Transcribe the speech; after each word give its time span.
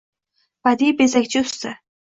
Badiiy 0.69 0.97
bezakchi 1.03 1.47
usta 1.47 1.79